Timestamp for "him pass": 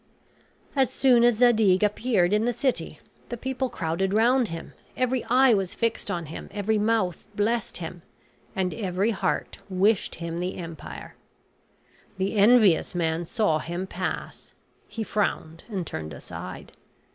13.59-14.55